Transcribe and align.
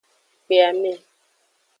Kpe 0.45 0.55
ame. 0.69 0.91